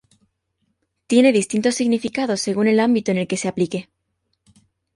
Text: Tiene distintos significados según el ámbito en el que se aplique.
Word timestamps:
Tiene 1.05 1.31
distintos 1.31 1.75
significados 1.75 2.41
según 2.41 2.65
el 2.67 2.79
ámbito 2.79 3.11
en 3.11 3.19
el 3.19 3.27
que 3.27 3.37
se 3.37 3.47
aplique. 3.47 3.87